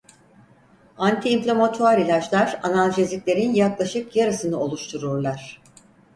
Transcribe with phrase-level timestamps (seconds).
[0.97, 5.61] Antiinflamatuvar ilaçlar analjeziklerin yaklaşık yarısını oluştururlar.